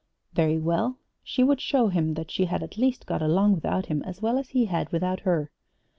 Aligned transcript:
Very 0.33 0.57
well; 0.57 0.97
she 1.21 1.43
would 1.43 1.61
show 1.61 1.89
him 1.89 2.15
that 2.15 2.31
she 2.31 2.45
had 2.45 2.63
at 2.63 2.75
least 2.75 3.05
got 3.05 3.21
along 3.21 3.53
without 3.53 3.85
him 3.85 4.01
as 4.01 4.19
well 4.19 4.39
as 4.39 4.49
he 4.49 4.65
had 4.65 4.91
without 4.91 5.19
her. 5.19 5.51